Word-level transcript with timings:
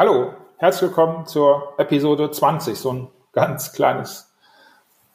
Hallo, 0.00 0.32
herzlich 0.56 0.88
willkommen 0.88 1.26
zur 1.26 1.74
Episode 1.76 2.30
20, 2.30 2.74
so 2.74 2.90
ein 2.90 3.08
ganz 3.32 3.74
kleines 3.74 4.32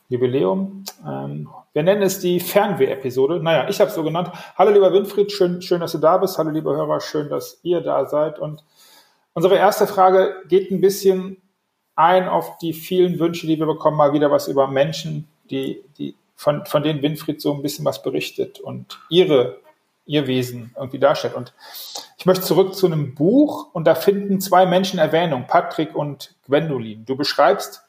Jubiläum. 0.09 0.83
Ähm, 1.03 1.49
wir 1.73 1.81
nennen 1.81 2.03
es 2.03 2.19
die 2.19 2.39
Fernweh-Episode. 2.39 3.39
Naja, 3.39 3.67
ich 3.67 3.79
habe 3.79 3.89
es 3.89 3.95
so 3.95 4.03
genannt. 4.03 4.29
Hallo 4.55 4.69
lieber 4.69 4.93
Winfried, 4.93 5.31
schön, 5.31 5.63
schön, 5.63 5.79
dass 5.79 5.93
du 5.93 5.97
da 5.97 6.19
bist. 6.19 6.37
Hallo 6.37 6.51
liebe 6.51 6.69
Hörer, 6.69 7.01
schön, 7.01 7.29
dass 7.29 7.59
ihr 7.63 7.81
da 7.81 8.05
seid. 8.05 8.37
Und 8.37 8.63
unsere 9.33 9.55
erste 9.55 9.87
Frage 9.87 10.35
geht 10.49 10.69
ein 10.69 10.81
bisschen 10.81 11.41
ein 11.95 12.29
auf 12.29 12.59
die 12.59 12.73
vielen 12.73 13.17
Wünsche, 13.17 13.47
die 13.47 13.57
wir 13.57 13.65
bekommen, 13.65 13.97
mal 13.97 14.13
wieder 14.13 14.29
was 14.29 14.47
über 14.47 14.67
Menschen, 14.67 15.27
die, 15.49 15.83
die 15.97 16.13
von, 16.35 16.63
von 16.67 16.83
denen 16.83 17.01
Winfried 17.01 17.41
so 17.41 17.55
ein 17.55 17.63
bisschen 17.63 17.85
was 17.85 18.03
berichtet 18.03 18.59
und 18.59 18.99
ihre, 19.09 19.57
ihr 20.05 20.27
Wesen 20.27 20.73
irgendwie 20.75 20.99
darstellt. 20.99 21.33
Und 21.33 21.53
ich 22.17 22.25
möchte 22.25 22.43
zurück 22.43 22.75
zu 22.75 22.85
einem 22.85 23.15
Buch 23.15 23.69
und 23.73 23.85
da 23.85 23.95
finden 23.95 24.39
zwei 24.39 24.65
Menschen 24.65 24.99
Erwähnung, 24.99 25.45
Patrick 25.47 25.95
und 25.95 26.35
Gwendolin. 26.45 27.05
Du 27.05 27.15
beschreibst, 27.15 27.83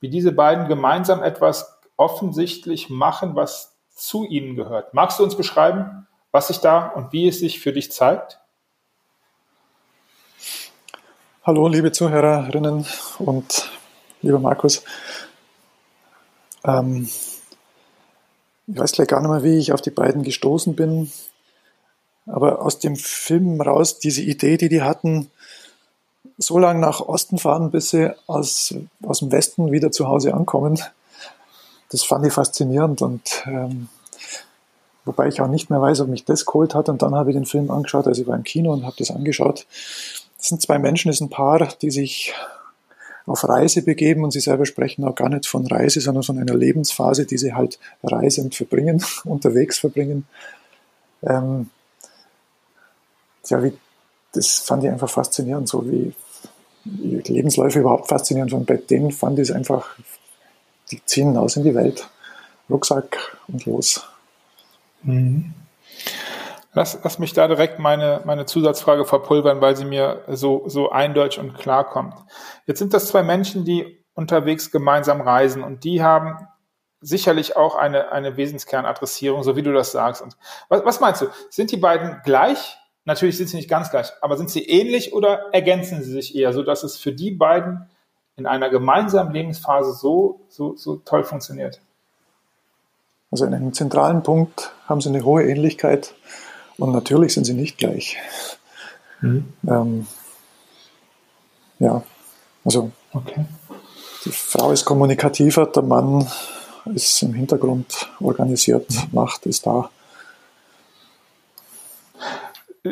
wie 0.00 0.08
diese 0.08 0.32
beiden 0.32 0.68
gemeinsam 0.68 1.22
etwas 1.22 1.78
offensichtlich 1.96 2.90
machen, 2.90 3.34
was 3.34 3.76
zu 3.94 4.24
ihnen 4.24 4.54
gehört. 4.54 4.94
Magst 4.94 5.18
du 5.18 5.24
uns 5.24 5.36
beschreiben, 5.36 6.06
was 6.30 6.48
sich 6.48 6.58
da 6.58 6.86
und 6.86 7.12
wie 7.12 7.28
es 7.28 7.40
sich 7.40 7.58
für 7.60 7.72
dich 7.72 7.90
zeigt? 7.90 8.38
Hallo, 11.42 11.66
liebe 11.66 11.90
Zuhörerinnen 11.90 12.86
und 13.18 13.70
lieber 14.20 14.38
Markus. 14.38 14.84
Ähm, 16.64 17.08
ich 18.66 18.78
weiß 18.78 18.92
gleich 18.92 19.08
gar 19.08 19.20
nicht 19.20 19.30
mehr, 19.30 19.42
wie 19.42 19.58
ich 19.58 19.72
auf 19.72 19.80
die 19.80 19.90
beiden 19.90 20.22
gestoßen 20.22 20.76
bin, 20.76 21.10
aber 22.28 22.62
aus 22.62 22.78
dem 22.78 22.96
Film 22.96 23.60
raus, 23.60 23.98
diese 23.98 24.22
Idee, 24.22 24.56
die 24.56 24.68
die 24.68 24.82
hatten, 24.82 25.30
so 26.36 26.58
lange 26.58 26.80
nach 26.80 27.00
Osten 27.00 27.38
fahren, 27.38 27.70
bis 27.70 27.90
sie 27.90 28.14
aus, 28.26 28.74
aus 29.02 29.20
dem 29.20 29.32
Westen 29.32 29.72
wieder 29.72 29.90
zu 29.90 30.06
Hause 30.08 30.34
ankommen, 30.34 30.78
das 31.90 32.04
fand 32.04 32.26
ich 32.26 32.32
faszinierend 32.32 33.02
und 33.02 33.44
ähm, 33.46 33.88
wobei 35.04 35.28
ich 35.28 35.40
auch 35.40 35.48
nicht 35.48 35.70
mehr 35.70 35.80
weiß, 35.80 36.00
ob 36.00 36.08
mich 36.08 36.24
das 36.24 36.44
geholt 36.44 36.74
hat 36.74 36.88
und 36.88 37.02
dann 37.02 37.14
habe 37.14 37.30
ich 37.30 37.36
den 37.36 37.46
Film 37.46 37.70
angeschaut, 37.70 38.06
also 38.06 38.22
ich 38.22 38.28
war 38.28 38.36
im 38.36 38.44
Kino 38.44 38.72
und 38.72 38.84
habe 38.84 38.96
das 38.98 39.10
angeschaut 39.10 39.66
das 40.38 40.46
sind 40.46 40.62
zwei 40.62 40.78
Menschen, 40.78 41.08
das 41.08 41.16
ist 41.16 41.20
ein 41.20 41.30
Paar, 41.30 41.68
die 41.82 41.90
sich 41.90 42.32
auf 43.26 43.46
Reise 43.46 43.82
begeben 43.82 44.24
und 44.24 44.30
sie 44.30 44.40
selber 44.40 44.64
sprechen 44.64 45.04
auch 45.04 45.14
gar 45.14 45.28
nicht 45.28 45.46
von 45.46 45.66
Reise, 45.66 46.00
sondern 46.00 46.22
von 46.22 46.38
einer 46.38 46.54
Lebensphase, 46.54 47.26
die 47.26 47.36
sie 47.36 47.52
halt 47.52 47.78
reisend 48.02 48.54
verbringen, 48.54 49.04
unterwegs 49.24 49.78
verbringen. 49.78 50.26
Ähm, 51.22 51.68
ja, 53.50 53.62
wie, 53.62 53.72
das 54.32 54.60
fand 54.60 54.84
ich 54.84 54.90
einfach 54.90 55.10
faszinierend, 55.10 55.68
so 55.68 55.88
wie, 55.90 56.14
Lebensläufe 56.84 57.80
überhaupt 57.80 58.08
faszinierend. 58.08 58.52
Und 58.52 58.66
bei 58.66 58.76
denen 58.76 59.12
fand 59.12 59.38
ich 59.38 59.48
es 59.48 59.54
einfach, 59.54 59.90
die 60.90 61.04
ziehen 61.04 61.36
aus 61.36 61.56
in 61.56 61.64
die 61.64 61.74
Welt, 61.74 62.08
Rucksack 62.70 63.36
und 63.48 63.66
los. 63.66 64.06
Mhm. 65.02 65.54
Lass, 66.74 66.98
lass 67.02 67.18
mich 67.18 67.32
da 67.32 67.48
direkt 67.48 67.78
meine, 67.78 68.20
meine 68.24 68.46
Zusatzfrage 68.46 69.04
verpulvern, 69.04 69.60
weil 69.60 69.76
sie 69.76 69.84
mir 69.84 70.22
so, 70.28 70.64
so 70.68 70.90
eindeutig 70.90 71.40
und 71.40 71.54
klar 71.54 71.88
kommt. 71.88 72.14
Jetzt 72.66 72.78
sind 72.78 72.94
das 72.94 73.08
zwei 73.08 73.22
Menschen, 73.22 73.64
die 73.64 74.04
unterwegs 74.14 74.70
gemeinsam 74.70 75.20
reisen 75.20 75.62
und 75.62 75.84
die 75.84 76.02
haben 76.02 76.48
sicherlich 77.00 77.56
auch 77.56 77.76
eine, 77.76 78.12
eine 78.12 78.36
Wesenskernadressierung, 78.36 79.42
so 79.42 79.56
wie 79.56 79.62
du 79.62 79.72
das 79.72 79.92
sagst. 79.92 80.20
Und 80.20 80.36
was, 80.68 80.84
was 80.84 81.00
meinst 81.00 81.22
du? 81.22 81.26
Sind 81.48 81.70
die 81.70 81.76
beiden 81.76 82.20
gleich? 82.24 82.76
Natürlich 83.08 83.38
sind 83.38 83.48
sie 83.48 83.56
nicht 83.56 83.70
ganz 83.70 83.88
gleich, 83.88 84.12
aber 84.20 84.36
sind 84.36 84.50
sie 84.50 84.68
ähnlich 84.68 85.14
oder 85.14 85.46
ergänzen 85.54 86.02
sie 86.02 86.10
sich 86.10 86.36
eher, 86.36 86.52
so 86.52 86.62
dass 86.62 86.82
es 86.82 86.98
für 86.98 87.10
die 87.10 87.30
beiden 87.30 87.88
in 88.36 88.44
einer 88.44 88.68
gemeinsamen 88.68 89.32
Lebensphase 89.32 89.94
so, 89.94 90.40
so, 90.50 90.76
so 90.76 90.96
toll 90.96 91.24
funktioniert? 91.24 91.80
Also 93.30 93.46
in 93.46 93.54
einem 93.54 93.72
zentralen 93.72 94.22
Punkt 94.22 94.72
haben 94.86 95.00
sie 95.00 95.08
eine 95.08 95.24
hohe 95.24 95.42
Ähnlichkeit 95.42 96.12
und 96.76 96.92
natürlich 96.92 97.32
sind 97.32 97.44
sie 97.44 97.54
nicht 97.54 97.78
gleich. 97.78 98.18
Mhm. 99.22 99.54
Ähm, 99.66 100.06
ja, 101.78 102.02
also 102.62 102.90
okay. 103.14 103.46
die 104.26 104.32
Frau 104.32 104.70
ist 104.70 104.84
kommunikativer, 104.84 105.64
der 105.64 105.82
Mann 105.82 106.28
ist 106.94 107.22
im 107.22 107.32
Hintergrund 107.32 108.10
organisiert, 108.20 108.90
mhm. 108.90 109.08
Macht 109.12 109.46
ist 109.46 109.66
da. 109.66 109.88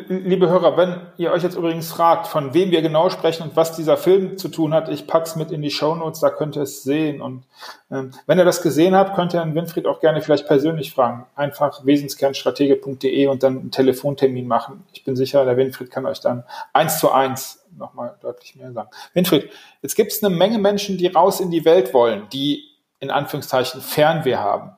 Liebe 0.08 0.48
Hörer, 0.48 0.76
wenn 0.76 1.00
ihr 1.16 1.32
euch 1.32 1.42
jetzt 1.42 1.56
übrigens 1.56 1.90
fragt, 1.90 2.26
von 2.26 2.54
wem 2.54 2.70
wir 2.70 2.82
genau 2.82 3.08
sprechen 3.10 3.44
und 3.44 3.56
was 3.56 3.74
dieser 3.74 3.96
Film 3.96 4.36
zu 4.36 4.48
tun 4.48 4.74
hat, 4.74 4.88
ich 4.88 5.06
pack's 5.06 5.36
mit 5.36 5.50
in 5.50 5.62
die 5.62 5.70
Show 5.70 5.94
Notes, 5.94 6.20
da 6.20 6.30
könnt 6.30 6.56
ihr 6.56 6.62
es 6.62 6.82
sehen. 6.82 7.20
Und 7.20 7.44
ähm, 7.90 8.10
wenn 8.26 8.38
ihr 8.38 8.44
das 8.44 8.62
gesehen 8.62 8.94
habt, 8.94 9.14
könnt 9.14 9.34
ihr 9.34 9.40
Herrn 9.40 9.54
Winfried 9.54 9.86
auch 9.86 10.00
gerne 10.00 10.20
vielleicht 10.20 10.46
persönlich 10.46 10.92
fragen. 10.92 11.26
Einfach 11.34 11.84
wesenskernstratege.de 11.84 13.26
und 13.26 13.42
dann 13.42 13.58
einen 13.58 13.70
Telefontermin 13.70 14.46
machen. 14.46 14.84
Ich 14.92 15.04
bin 15.04 15.16
sicher, 15.16 15.44
der 15.44 15.56
Winfried 15.56 15.90
kann 15.90 16.06
euch 16.06 16.20
dann 16.20 16.44
eins 16.72 16.98
zu 16.98 17.12
eins 17.12 17.64
nochmal 17.76 18.16
deutlich 18.20 18.56
mehr 18.56 18.72
sagen. 18.72 18.90
Winfried, 19.14 19.50
jetzt 19.82 19.94
gibt 19.94 20.12
es 20.12 20.22
eine 20.22 20.34
Menge 20.34 20.58
Menschen, 20.58 20.98
die 20.98 21.06
raus 21.06 21.40
in 21.40 21.50
die 21.50 21.64
Welt 21.64 21.94
wollen, 21.94 22.28
die 22.32 22.64
in 23.00 23.10
Anführungszeichen 23.10 23.80
Fernweh 23.80 24.36
haben. 24.36 24.72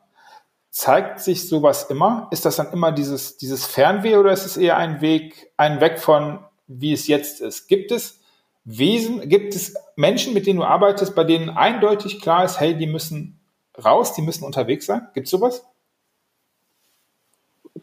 Zeigt 0.79 1.19
sich 1.19 1.49
sowas 1.49 1.87
immer? 1.91 2.29
Ist 2.31 2.45
das 2.45 2.55
dann 2.55 2.73
immer 2.73 2.93
dieses, 2.93 3.37
dieses 3.37 3.67
Fernweh 3.67 4.15
oder 4.15 4.31
ist 4.31 4.47
es 4.47 4.57
eher 4.57 4.77
ein 4.77 5.01
Weg, 5.01 5.51
ein 5.57 5.81
Weg 5.81 5.99
von, 5.99 6.39
wie 6.69 6.93
es 6.93 7.09
jetzt 7.09 7.41
ist? 7.41 7.67
Gibt 7.67 7.91
es 7.91 8.21
Wesen, 8.63 9.29
gibt 9.29 9.57
es 9.57 9.75
Menschen, 9.97 10.35
mit 10.35 10.47
denen 10.47 10.61
du 10.61 10.65
arbeitest, 10.65 11.17
bei 11.17 11.25
denen 11.25 11.51
eindeutig 11.51 12.21
klar 12.21 12.45
ist, 12.45 12.61
hey, 12.61 12.77
die 12.77 12.87
müssen 12.87 13.41
raus, 13.85 14.13
die 14.13 14.23
müssen 14.23 14.45
unterwegs 14.45 14.87
sein? 14.87 15.09
Gibt 15.15 15.27
es 15.27 15.33
sowas? 15.33 15.65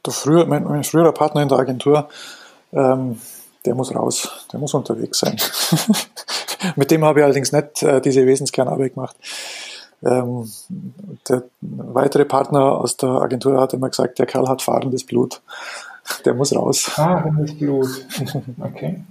Der 0.05 0.13
früher, 0.13 0.45
mein, 0.45 0.63
mein 0.63 0.85
früherer 0.85 1.11
Partner 1.11 1.41
in 1.41 1.49
der 1.49 1.57
Agentur, 1.57 2.07
ähm, 2.71 3.19
der 3.65 3.75
muss 3.75 3.93
raus, 3.93 4.47
der 4.53 4.61
muss 4.61 4.73
unterwegs 4.73 5.19
sein. 5.19 5.35
mit 6.77 6.91
dem 6.91 7.03
habe 7.03 7.19
ich 7.19 7.25
allerdings 7.25 7.51
nicht 7.51 7.83
äh, 7.83 7.99
diese 7.99 8.25
Wesenskernarbeit 8.25 8.93
gemacht. 8.93 9.17
Ähm, 10.03 10.49
der 11.29 11.43
weitere 11.61 12.25
Partner 12.25 12.73
aus 12.73 12.97
der 12.97 13.09
Agentur 13.09 13.59
hat 13.59 13.73
immer 13.73 13.89
gesagt, 13.89 14.19
der 14.19 14.25
Kerl 14.25 14.47
hat 14.47 14.61
fahrendes 14.61 15.05
Blut. 15.05 15.41
Der 16.25 16.33
muss 16.33 16.55
raus. 16.55 16.81
Fahrendes 16.81 17.57
Blut. 17.57 17.87
Okay. 18.59 19.03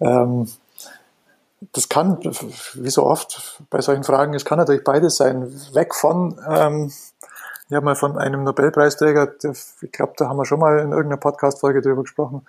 ähm, 0.00 0.48
das 1.72 1.88
kann, 1.88 2.18
wie 2.74 2.90
so 2.90 3.04
oft 3.06 3.62
bei 3.70 3.80
solchen 3.80 4.04
Fragen, 4.04 4.34
es 4.34 4.44
kann 4.44 4.58
natürlich 4.58 4.84
beides 4.84 5.16
sein. 5.16 5.50
Weg 5.72 5.94
von, 5.94 6.38
ähm, 6.48 6.92
ich 7.68 7.74
habe 7.74 7.84
mal 7.84 7.96
von 7.96 8.18
einem 8.18 8.44
Nobelpreisträger, 8.44 9.32
ich 9.80 9.92
glaube, 9.92 10.12
da 10.16 10.28
haben 10.28 10.36
wir 10.36 10.44
schon 10.44 10.60
mal 10.60 10.78
in 10.78 10.90
irgendeiner 10.90 11.16
Podcast-Folge 11.16 11.80
drüber 11.80 12.02
gesprochen, 12.02 12.46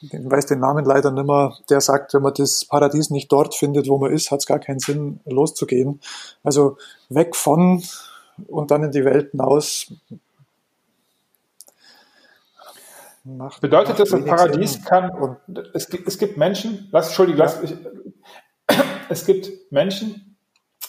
ich 0.00 0.12
weiß 0.12 0.46
den 0.46 0.60
Namen 0.60 0.84
leider 0.84 1.10
nicht 1.10 1.26
mehr, 1.26 1.56
der 1.68 1.80
sagt, 1.80 2.14
wenn 2.14 2.22
man 2.22 2.34
das 2.34 2.64
Paradies 2.64 3.10
nicht 3.10 3.32
dort 3.32 3.54
findet, 3.54 3.88
wo 3.88 3.98
man 3.98 4.12
ist, 4.12 4.30
hat 4.30 4.40
es 4.40 4.46
gar 4.46 4.58
keinen 4.58 4.78
Sinn, 4.78 5.20
loszugehen. 5.24 6.00
Also 6.44 6.76
weg 7.08 7.34
von 7.34 7.82
und 8.46 8.70
dann 8.70 8.84
in 8.84 8.92
die 8.92 9.04
Welt 9.04 9.32
hinaus. 9.32 9.92
Macht, 13.24 13.60
Bedeutet 13.60 13.98
das, 13.98 14.10
das 14.10 14.24
Paradies 14.24 14.74
Sinn. 14.74 14.84
kann, 14.84 15.10
und 15.10 15.36
es, 15.74 15.88
es 15.88 16.18
gibt 16.18 16.36
Menschen, 16.36 16.88
lass, 16.92 17.08
Entschuldigung, 17.08 17.40
ja. 17.40 17.44
lass, 17.44 17.62
ich, 17.62 17.76
es 19.08 19.26
gibt 19.26 19.72
Menschen, 19.72 20.36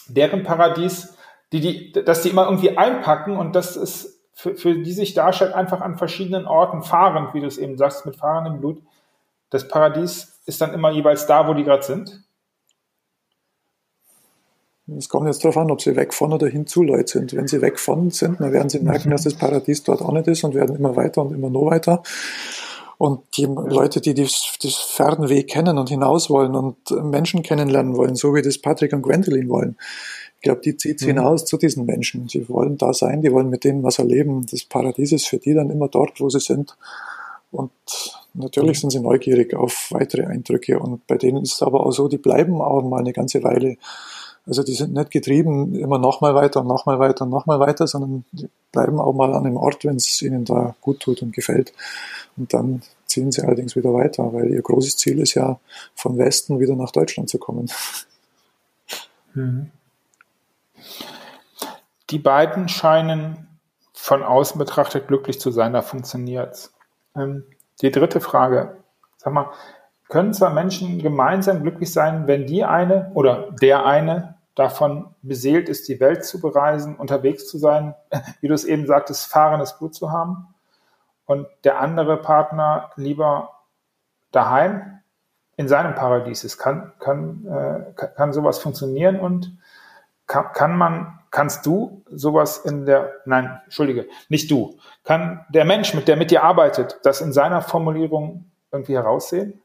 deren 0.08 0.44
Paradies, 0.44 1.14
die, 1.52 1.60
die, 1.60 1.92
dass 1.92 2.22
die 2.22 2.30
immer 2.30 2.44
irgendwie 2.44 2.78
einpacken 2.78 3.36
und 3.36 3.54
das 3.54 3.76
ist 3.76 4.20
für, 4.32 4.54
für 4.54 4.74
die 4.74 4.92
sich 4.92 5.12
darstellt, 5.12 5.52
einfach 5.52 5.80
an 5.80 5.98
verschiedenen 5.98 6.46
Orten 6.46 6.82
fahrend, 6.82 7.34
wie 7.34 7.40
du 7.40 7.46
es 7.46 7.58
eben 7.58 7.76
sagst, 7.76 8.06
mit 8.06 8.16
fahrendem 8.16 8.60
Blut, 8.60 8.80
das 9.50 9.68
Paradies 9.68 10.32
ist 10.46 10.60
dann 10.60 10.72
immer 10.72 10.90
jeweils 10.90 11.26
da, 11.26 11.46
wo 11.46 11.54
die 11.54 11.64
gerade 11.64 11.82
sind? 11.82 12.24
Es 14.96 15.08
kommt 15.08 15.26
jetzt 15.26 15.44
darauf 15.44 15.56
an, 15.56 15.70
ob 15.70 15.80
sie 15.80 15.94
weg 15.94 16.12
von 16.12 16.32
oder 16.32 16.48
hinzu 16.48 16.82
Leute 16.82 17.12
sind. 17.12 17.34
Wenn 17.34 17.46
sie 17.46 17.60
weg 17.60 17.78
von 17.78 18.10
sind, 18.10 18.40
dann 18.40 18.52
werden 18.52 18.68
sie 18.68 18.80
merken, 18.80 19.08
mhm. 19.08 19.12
dass 19.12 19.22
das 19.22 19.34
Paradies 19.34 19.84
dort 19.84 20.02
auch 20.02 20.12
nicht 20.12 20.26
ist 20.26 20.42
und 20.42 20.54
werden 20.54 20.74
immer 20.74 20.96
weiter 20.96 21.22
und 21.22 21.32
immer 21.32 21.50
noch 21.50 21.66
weiter. 21.66 22.02
Und 22.98 23.22
die 23.36 23.46
Leute, 23.46 24.00
die 24.00 24.14
das, 24.14 24.34
Fernweg 24.92 25.48
kennen 25.48 25.78
und 25.78 25.88
hinaus 25.88 26.28
wollen 26.28 26.54
und 26.54 26.90
Menschen 26.90 27.42
kennenlernen 27.42 27.96
wollen, 27.96 28.14
so 28.14 28.34
wie 28.34 28.42
das 28.42 28.58
Patrick 28.58 28.92
und 28.92 29.02
Gwendolyn 29.02 29.48
wollen, 29.48 29.76
ich 30.36 30.42
glaube, 30.42 30.60
die 30.62 30.76
zieht 30.76 30.98
sie 30.98 31.06
mhm. 31.06 31.18
hinaus 31.18 31.44
zu 31.44 31.56
diesen 31.56 31.86
Menschen. 31.86 32.26
Die 32.26 32.48
wollen 32.48 32.78
da 32.78 32.92
sein, 32.92 33.22
die 33.22 33.32
wollen 33.32 33.50
mit 33.50 33.64
denen 33.64 33.82
was 33.82 33.98
erleben. 33.98 34.46
Das 34.50 34.64
Paradies 34.64 35.12
ist 35.12 35.28
für 35.28 35.38
die 35.38 35.54
dann 35.54 35.70
immer 35.70 35.88
dort, 35.88 36.20
wo 36.20 36.30
sie 36.30 36.40
sind. 36.40 36.76
Und 37.50 37.70
natürlich 38.34 38.80
sind 38.80 38.90
sie 38.90 39.00
neugierig 39.00 39.54
auf 39.54 39.88
weitere 39.90 40.26
Eindrücke 40.26 40.78
und 40.78 41.06
bei 41.06 41.16
denen 41.16 41.42
ist 41.42 41.54
es 41.54 41.62
aber 41.62 41.86
auch 41.86 41.92
so, 41.92 42.08
die 42.08 42.18
bleiben 42.18 42.60
auch 42.60 42.82
mal 42.82 43.00
eine 43.00 43.12
ganze 43.12 43.42
Weile. 43.42 43.76
Also 44.46 44.62
die 44.62 44.74
sind 44.74 44.94
nicht 44.94 45.10
getrieben, 45.10 45.74
immer 45.74 45.98
nochmal 45.98 46.34
weiter 46.34 46.60
und 46.60 46.66
nochmal 46.66 46.98
weiter 46.98 47.24
und 47.24 47.30
nochmal 47.30 47.60
weiter, 47.60 47.86
sondern 47.86 48.24
die 48.32 48.48
bleiben 48.72 48.98
auch 48.98 49.12
mal 49.12 49.34
an 49.34 49.44
dem 49.44 49.56
Ort, 49.56 49.84
wenn 49.84 49.96
es 49.96 50.22
ihnen 50.22 50.44
da 50.44 50.74
gut 50.80 51.00
tut 51.00 51.22
und 51.22 51.32
gefällt. 51.32 51.72
Und 52.36 52.52
dann 52.54 52.82
ziehen 53.06 53.32
sie 53.32 53.42
allerdings 53.42 53.76
wieder 53.76 53.92
weiter, 53.92 54.32
weil 54.32 54.50
ihr 54.50 54.62
großes 54.62 54.96
Ziel 54.96 55.20
ist 55.20 55.34
ja, 55.34 55.60
vom 55.94 56.16
Westen 56.16 56.58
wieder 56.58 56.74
nach 56.74 56.90
Deutschland 56.90 57.28
zu 57.28 57.38
kommen. 57.38 57.70
Mhm. 59.34 59.70
Die 62.10 62.18
beiden 62.18 62.68
scheinen 62.68 63.46
von 63.92 64.22
außen 64.22 64.58
betrachtet 64.58 65.08
glücklich 65.08 65.38
zu 65.38 65.50
sein, 65.50 65.72
da 65.72 65.82
funktioniert 65.82 66.54
es. 66.54 66.72
Ähm, 67.14 67.44
die 67.82 67.90
dritte 67.90 68.20
Frage, 68.20 68.76
sag 69.16 69.32
mal, 69.32 69.50
können 70.08 70.34
zwei 70.34 70.50
Menschen 70.50 70.98
gemeinsam 70.98 71.62
glücklich 71.62 71.92
sein, 71.92 72.26
wenn 72.26 72.46
die 72.46 72.64
eine 72.64 73.10
oder 73.14 73.52
der 73.60 73.86
eine 73.86 74.34
davon 74.54 75.14
beseelt 75.22 75.68
ist, 75.68 75.88
die 75.88 76.00
Welt 76.00 76.24
zu 76.24 76.40
bereisen, 76.40 76.96
unterwegs 76.96 77.48
zu 77.48 77.58
sein, 77.58 77.94
wie 78.40 78.48
du 78.48 78.54
es 78.54 78.64
eben 78.64 78.86
sagtest, 78.86 79.26
fahrendes 79.26 79.78
Blut 79.78 79.94
zu 79.94 80.10
haben? 80.10 80.54
Und 81.24 81.46
der 81.62 81.80
andere 81.80 82.16
Partner 82.16 82.90
lieber 82.96 83.50
daheim 84.32 85.00
in 85.56 85.68
seinem 85.68 85.94
Paradies 85.94 86.42
ist. 86.42 86.58
Kann, 86.58 86.92
kann, 86.98 87.46
äh, 87.46 87.92
kann 87.94 88.32
sowas 88.32 88.58
funktionieren? 88.58 89.20
Und 89.20 89.56
kann, 90.26 90.52
kann 90.52 90.76
man, 90.76 91.19
kannst 91.30 91.64
du 91.66 92.02
sowas 92.10 92.58
in 92.58 92.86
der, 92.86 93.12
nein, 93.24 93.60
entschuldige, 93.64 94.06
nicht 94.28 94.50
du, 94.50 94.76
kann 95.04 95.44
der 95.48 95.64
Mensch, 95.64 95.94
mit 95.94 96.08
der 96.08 96.16
mit 96.16 96.30
dir 96.30 96.42
arbeitet, 96.42 96.98
das 97.02 97.20
in 97.20 97.32
seiner 97.32 97.62
Formulierung 97.62 98.46
irgendwie 98.72 98.94
heraussehen? 98.94 99.60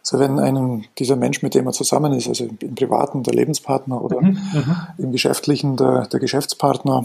Also 0.00 0.18
wenn 0.18 0.38
einem 0.38 0.84
dieser 0.98 1.16
Mensch, 1.16 1.42
mit 1.42 1.54
dem 1.54 1.66
er 1.66 1.72
zusammen 1.72 2.12
ist, 2.12 2.28
also 2.28 2.44
im 2.44 2.74
Privaten 2.74 3.22
der 3.22 3.34
Lebenspartner 3.34 4.02
oder 4.02 4.20
mhm, 4.20 4.38
mhm. 4.52 4.76
im 4.98 5.12
Geschäftlichen 5.12 5.76
der, 5.76 6.06
der 6.06 6.20
Geschäftspartner, 6.20 7.04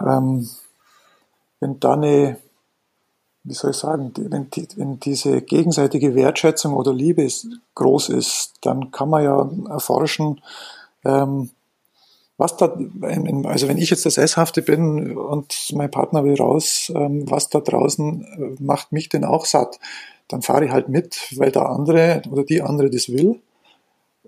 ähm, 0.00 0.48
wenn 1.60 1.78
da 1.80 1.92
eine, 1.92 2.38
wie 3.44 3.54
soll 3.54 3.70
ich 3.72 3.76
sagen, 3.76 4.12
wenn, 4.16 4.50
die, 4.50 4.66
wenn 4.76 4.98
diese 4.98 5.42
gegenseitige 5.42 6.14
Wertschätzung 6.14 6.74
oder 6.74 6.92
Liebe 6.92 7.22
ist, 7.22 7.46
groß 7.74 8.08
ist, 8.08 8.54
dann 8.62 8.90
kann 8.90 9.10
man 9.10 9.22
ja 9.22 9.48
erforschen, 9.68 10.40
ähm, 11.04 11.50
was 12.36 12.56
da, 12.56 12.76
also 13.44 13.68
wenn 13.68 13.78
ich 13.78 13.90
jetzt 13.90 14.06
das 14.06 14.18
Esshafte 14.18 14.62
bin 14.62 15.16
und 15.16 15.70
mein 15.74 15.90
Partner 15.90 16.24
will 16.24 16.34
raus, 16.34 16.92
ähm, 16.94 17.30
was 17.30 17.48
da 17.48 17.60
draußen 17.60 18.56
äh, 18.58 18.62
macht 18.62 18.92
mich 18.92 19.08
denn 19.08 19.24
auch 19.24 19.46
satt? 19.46 19.78
Dann 20.28 20.42
fahre 20.42 20.64
ich 20.64 20.70
halt 20.72 20.88
mit, 20.88 21.28
weil 21.36 21.52
der 21.52 21.68
andere 21.68 22.22
oder 22.30 22.44
die 22.44 22.60
andere 22.62 22.90
das 22.90 23.08
will 23.08 23.40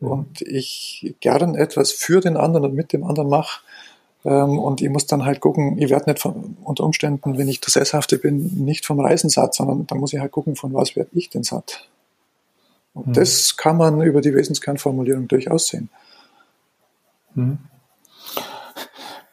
mhm. 0.00 0.08
und 0.08 0.42
ich 0.42 1.16
gern 1.20 1.56
etwas 1.56 1.90
für 1.92 2.20
den 2.20 2.36
anderen 2.36 2.66
und 2.66 2.74
mit 2.74 2.92
dem 2.92 3.02
anderen 3.02 3.28
mache. 3.28 3.60
Ähm, 4.24 4.58
und 4.58 4.82
ich 4.82 4.88
muss 4.88 5.06
dann 5.06 5.24
halt 5.24 5.40
gucken, 5.40 5.76
ich 5.78 5.90
werde 5.90 6.10
nicht 6.10 6.22
von, 6.22 6.56
unter 6.62 6.84
Umständen, 6.84 7.38
wenn 7.38 7.48
ich 7.48 7.60
das 7.60 7.74
Esshafte 7.74 8.18
bin, 8.18 8.64
nicht 8.64 8.86
vom 8.86 9.00
Reisen 9.00 9.30
satt, 9.30 9.54
sondern 9.54 9.86
dann 9.88 9.98
muss 9.98 10.12
ich 10.12 10.20
halt 10.20 10.32
gucken, 10.32 10.54
von 10.54 10.72
was 10.74 10.94
werde 10.94 11.10
ich 11.12 11.28
denn 11.28 11.42
satt. 11.42 11.88
Und 12.94 13.08
mhm. 13.08 13.12
das 13.14 13.56
kann 13.56 13.76
man 13.76 14.00
über 14.00 14.20
die 14.20 14.34
Wesenskernformulierung 14.34 15.26
durchaus 15.26 15.66
sehen. 15.66 15.88
Mhm. 17.34 17.58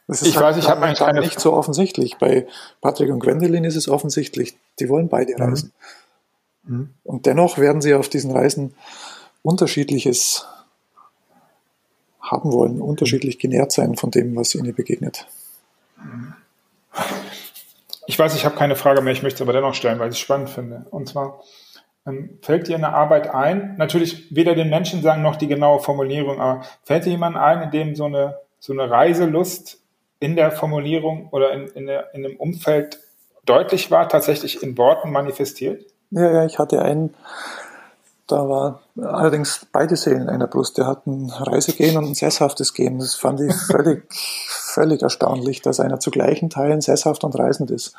Ich 0.07 0.35
halt 0.35 0.45
weiß, 0.45 0.57
ich 0.57 0.69
habe 0.69 0.81
eigentlich 0.81 1.00
nicht 1.19 1.39
so 1.39 1.53
offensichtlich. 1.53 2.17
Bei 2.17 2.45
Patrick 2.81 3.09
und 3.09 3.19
Gwendoline 3.19 3.67
ist 3.67 3.77
es 3.77 3.88
offensichtlich. 3.88 4.57
Die 4.79 4.89
wollen 4.89 5.07
beide 5.07 5.33
mhm. 5.33 5.41
reisen. 5.41 5.73
Mhm. 6.63 6.89
Und 7.03 7.25
dennoch 7.25 7.57
werden 7.57 7.81
sie 7.81 7.94
auf 7.94 8.09
diesen 8.09 8.31
Reisen 8.31 8.73
unterschiedliches 9.44 10.45
haben 12.21 12.51
wollen, 12.51 12.81
unterschiedlich 12.81 13.38
genährt 13.38 13.71
sein 13.71 13.95
von 13.95 14.11
dem, 14.11 14.35
was 14.35 14.55
ihnen 14.55 14.73
begegnet. 14.73 15.27
Ich 18.07 18.17
weiß, 18.17 18.35
ich 18.35 18.45
habe 18.45 18.56
keine 18.56 18.75
Frage 18.75 19.01
mehr, 19.01 19.13
ich 19.13 19.23
möchte 19.23 19.38
es 19.38 19.41
aber 19.41 19.53
dennoch 19.53 19.73
stellen, 19.73 19.99
weil 19.99 20.09
ich 20.09 20.15
es 20.15 20.19
spannend 20.19 20.49
finde. 20.49 20.85
Und 20.89 21.09
zwar, 21.09 21.41
ähm, 22.06 22.39
fällt 22.41 22.67
dir 22.67 22.75
eine 22.75 22.94
Arbeit 22.94 23.29
ein? 23.33 23.75
Natürlich 23.77 24.33
weder 24.35 24.56
den 24.56 24.69
Menschen 24.69 25.01
sagen 25.01 25.21
noch 25.21 25.35
die 25.35 25.47
genaue 25.47 25.79
Formulierung, 25.79 26.39
aber 26.39 26.65
fällt 26.83 27.06
dir 27.06 27.11
jemand 27.11 27.38
ein, 27.38 27.61
in 27.61 27.71
dem 27.71 27.95
so 27.95 28.06
eine, 28.06 28.39
so 28.59 28.73
eine 28.73 28.89
Reiselust 28.89 29.82
in 30.23 30.37
der 30.37 30.51
Formulierung 30.51 31.27
oder 31.31 31.51
in, 31.51 31.67
in, 31.67 31.85
der, 31.85 32.13
in 32.13 32.23
dem 32.23 32.37
Umfeld 32.37 32.99
deutlich 33.45 33.91
war, 33.91 34.07
tatsächlich 34.07 34.63
in 34.63 34.77
Worten 34.77 35.11
manifestiert? 35.11 35.85
Ja, 36.11 36.31
ja, 36.31 36.45
ich 36.45 36.59
hatte 36.59 36.81
einen, 36.81 37.13
da 38.27 38.47
war 38.47 38.83
allerdings 39.01 39.67
beide 39.73 39.97
Seelen 39.97 40.29
einer 40.29 40.47
Brust. 40.47 40.77
Der 40.77 40.87
hat 40.87 41.05
ein 41.07 41.29
Reisegehen 41.29 41.97
und 41.97 42.05
ein 42.05 42.13
sesshaftes 42.13 42.73
Gehen. 42.73 42.99
Das 42.99 43.15
fand 43.15 43.41
ich 43.41 43.53
völlig, 43.67 44.05
völlig 44.13 45.01
erstaunlich, 45.01 45.61
dass 45.61 45.81
einer 45.81 45.99
zu 45.99 46.09
gleichen 46.09 46.49
Teilen 46.49 46.79
sesshaft 46.79 47.25
und 47.25 47.37
reisend 47.37 47.69
ist. 47.69 47.93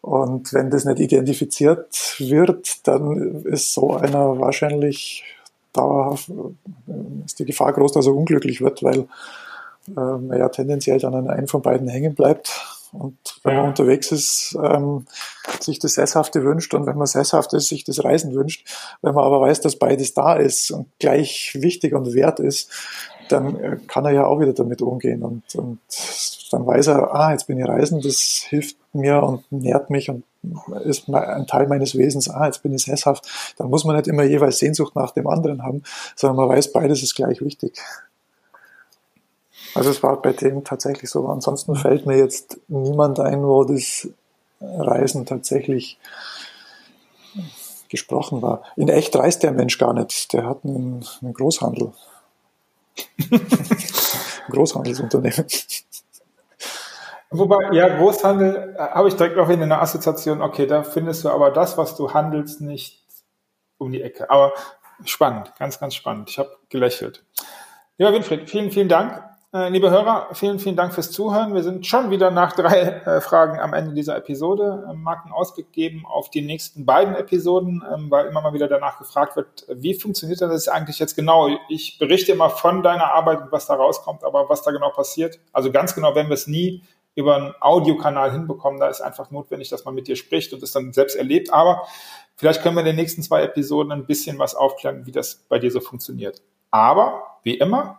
Und 0.00 0.52
wenn 0.52 0.70
das 0.70 0.84
nicht 0.84 0.98
identifiziert 0.98 2.16
wird, 2.18 2.88
dann 2.88 3.44
ist 3.44 3.72
so 3.72 3.94
einer 3.94 4.40
wahrscheinlich 4.40 5.22
dauerhaft, 5.72 6.28
ist 7.24 7.38
die 7.38 7.44
Gefahr 7.44 7.72
groß, 7.72 7.92
dass 7.92 8.06
er 8.06 8.16
unglücklich 8.16 8.60
wird, 8.60 8.82
weil 8.82 9.06
ähm, 9.88 10.30
er 10.30 10.38
ja 10.38 10.48
tendenziell 10.48 10.98
dann 10.98 11.14
an 11.14 11.28
einem 11.28 11.48
von 11.48 11.62
beiden 11.62 11.88
hängen 11.88 12.14
bleibt. 12.14 12.50
Und 12.92 13.16
wenn 13.44 13.56
man 13.56 13.68
unterwegs 13.68 14.10
ist, 14.10 14.58
ähm, 14.60 15.06
sich 15.60 15.78
das 15.78 15.94
Sesshafte 15.94 16.42
wünscht 16.42 16.74
und 16.74 16.86
wenn 16.86 16.98
man 16.98 17.06
sesshaft 17.06 17.52
ist, 17.52 17.68
sich 17.68 17.84
das 17.84 18.02
Reisen 18.02 18.34
wünscht. 18.34 18.66
Wenn 19.00 19.14
man 19.14 19.24
aber 19.24 19.40
weiß, 19.40 19.60
dass 19.60 19.76
beides 19.76 20.14
da 20.14 20.34
ist 20.34 20.72
und 20.72 20.88
gleich 20.98 21.52
wichtig 21.54 21.94
und 21.94 22.14
wert 22.14 22.40
ist, 22.40 22.70
dann 23.28 23.56
äh, 23.60 23.76
kann 23.86 24.04
er 24.04 24.10
ja 24.12 24.26
auch 24.26 24.40
wieder 24.40 24.52
damit 24.52 24.82
umgehen 24.82 25.22
und, 25.22 25.54
und 25.54 25.78
dann 26.50 26.66
weiß 26.66 26.88
er, 26.88 27.14
ah, 27.14 27.30
jetzt 27.30 27.46
bin 27.46 27.60
ich 27.60 27.68
reisen, 27.68 28.00
das 28.00 28.44
hilft 28.48 28.76
mir 28.92 29.22
und 29.22 29.50
nährt 29.52 29.90
mich 29.90 30.10
und 30.10 30.24
ist 30.84 31.08
ein 31.08 31.46
Teil 31.46 31.68
meines 31.68 31.96
Wesens, 31.96 32.28
ah, 32.28 32.46
jetzt 32.46 32.62
bin 32.62 32.74
ich 32.74 32.84
sesshaft. 32.84 33.54
Dann 33.58 33.68
muss 33.68 33.84
man 33.84 33.96
nicht 33.96 34.08
immer 34.08 34.24
jeweils 34.24 34.58
Sehnsucht 34.58 34.96
nach 34.96 35.12
dem 35.12 35.26
anderen 35.28 35.62
haben, 35.62 35.82
sondern 36.16 36.36
man 36.36 36.48
weiß, 36.48 36.72
beides 36.72 37.02
ist 37.02 37.14
gleich 37.14 37.40
wichtig. 37.40 37.78
Also 39.74 39.90
es 39.90 40.02
war 40.02 40.20
bei 40.20 40.32
dem 40.32 40.64
tatsächlich 40.64 41.10
so. 41.10 41.28
Ansonsten 41.28 41.76
fällt 41.76 42.06
mir 42.06 42.16
jetzt 42.16 42.58
niemand 42.68 43.20
ein, 43.20 43.42
wo 43.42 43.64
das 43.64 44.08
Reisen 44.60 45.26
tatsächlich 45.26 45.98
gesprochen 47.88 48.40
war. 48.40 48.62
In 48.76 48.88
echt 48.88 49.16
reist 49.16 49.42
der 49.42 49.52
Mensch 49.52 49.78
gar 49.78 49.92
nicht. 49.92 50.32
Der 50.32 50.46
hat 50.46 50.64
einen, 50.64 51.04
einen 51.22 51.34
Großhandel. 51.34 51.92
Großhandelsunternehmen. 54.50 55.46
Wobei, 57.30 57.72
ja, 57.72 57.88
Großhandel 57.96 58.74
äh, 58.76 58.80
habe 58.80 59.08
ich 59.08 59.14
direkt 59.14 59.38
auch 59.38 59.48
in 59.48 59.62
einer 59.62 59.80
Assoziation, 59.80 60.42
okay, 60.42 60.66
da 60.66 60.82
findest 60.82 61.24
du 61.24 61.30
aber 61.30 61.52
das, 61.52 61.78
was 61.78 61.94
du 61.94 62.12
handelst, 62.12 62.60
nicht 62.60 63.04
um 63.78 63.92
die 63.92 64.02
Ecke. 64.02 64.28
Aber 64.30 64.52
spannend, 65.04 65.52
ganz, 65.56 65.78
ganz 65.78 65.94
spannend. 65.94 66.28
Ich 66.28 66.38
habe 66.38 66.56
gelächelt. 66.68 67.24
Lieber 67.98 68.12
Winfried, 68.12 68.50
vielen, 68.50 68.72
vielen 68.72 68.88
Dank. 68.88 69.22
Äh, 69.52 69.68
liebe 69.70 69.90
Hörer, 69.90 70.28
vielen, 70.32 70.60
vielen 70.60 70.76
Dank 70.76 70.94
fürs 70.94 71.10
Zuhören. 71.10 71.54
Wir 71.54 71.64
sind 71.64 71.84
schon 71.84 72.10
wieder 72.10 72.30
nach 72.30 72.52
drei 72.52 72.82
äh, 72.82 73.20
Fragen 73.20 73.58
am 73.58 73.74
Ende 73.74 73.92
dieser 73.94 74.16
Episode. 74.16 74.86
Ähm, 74.88 75.02
mag 75.02 75.24
einen 75.24 75.32
Ausblick 75.32 75.72
geben 75.72 76.06
auf 76.06 76.30
die 76.30 76.40
nächsten 76.40 76.86
beiden 76.86 77.16
Episoden, 77.16 77.82
ähm, 77.92 78.12
weil 78.12 78.26
immer 78.26 78.42
mal 78.42 78.52
wieder 78.52 78.68
danach 78.68 78.98
gefragt 78.98 79.34
wird, 79.34 79.66
wie 79.68 79.94
funktioniert 79.94 80.40
das 80.40 80.68
eigentlich 80.68 81.00
jetzt 81.00 81.16
genau? 81.16 81.48
Ich 81.68 81.98
berichte 81.98 82.30
immer 82.30 82.48
von 82.48 82.84
deiner 82.84 83.12
Arbeit 83.12 83.40
und 83.40 83.50
was 83.50 83.66
da 83.66 83.74
rauskommt, 83.74 84.22
aber 84.22 84.48
was 84.48 84.62
da 84.62 84.70
genau 84.70 84.90
passiert. 84.90 85.40
Also 85.52 85.72
ganz 85.72 85.96
genau, 85.96 86.14
wenn 86.14 86.28
wir 86.28 86.34
es 86.34 86.46
nie 86.46 86.84
über 87.16 87.34
einen 87.34 87.52
Audiokanal 87.58 88.30
hinbekommen, 88.30 88.78
da 88.78 88.86
ist 88.86 89.00
einfach 89.00 89.32
notwendig, 89.32 89.68
dass 89.68 89.84
man 89.84 89.96
mit 89.96 90.06
dir 90.06 90.14
spricht 90.14 90.52
und 90.52 90.62
es 90.62 90.70
dann 90.70 90.92
selbst 90.92 91.16
erlebt. 91.16 91.52
Aber 91.52 91.88
vielleicht 92.36 92.62
können 92.62 92.76
wir 92.76 92.82
in 92.82 92.86
den 92.86 92.96
nächsten 92.96 93.24
zwei 93.24 93.42
Episoden 93.42 93.90
ein 93.90 94.06
bisschen 94.06 94.38
was 94.38 94.54
aufklären, 94.54 95.06
wie 95.06 95.12
das 95.12 95.44
bei 95.48 95.58
dir 95.58 95.72
so 95.72 95.80
funktioniert. 95.80 96.40
Aber, 96.70 97.38
wie 97.42 97.58
immer, 97.58 97.98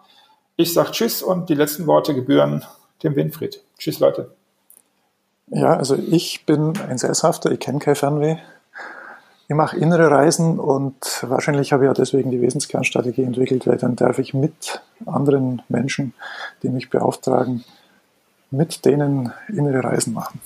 ich 0.61 0.73
sage 0.73 0.91
Tschüss 0.91 1.23
und 1.23 1.49
die 1.49 1.55
letzten 1.55 1.87
Worte 1.87 2.13
gebühren 2.13 2.63
dem 3.03 3.15
Winfried. 3.15 3.63
Tschüss, 3.77 3.99
Leute. 3.99 4.35
Ja, 5.47 5.75
also 5.75 5.95
ich 5.95 6.45
bin 6.45 6.73
ein 6.87 6.97
Sesshafter, 6.97 7.51
ich 7.51 7.59
kenne 7.59 7.79
kein 7.79 7.95
Fernweh. 7.95 8.37
Ich 9.49 9.55
mache 9.55 9.75
innere 9.75 10.09
Reisen 10.09 10.59
und 10.59 11.25
wahrscheinlich 11.27 11.73
habe 11.73 11.83
ich 11.83 11.87
ja 11.87 11.93
deswegen 11.93 12.31
die 12.31 12.41
Wesenskernstrategie 12.41 13.23
entwickelt, 13.23 13.67
weil 13.67 13.77
dann 13.77 13.97
darf 13.97 14.17
ich 14.17 14.33
mit 14.33 14.81
anderen 15.05 15.61
Menschen, 15.67 16.13
die 16.63 16.69
mich 16.69 16.89
beauftragen, 16.89 17.65
mit 18.49 18.85
denen 18.85 19.33
innere 19.49 19.83
Reisen 19.83 20.13
machen. 20.13 20.39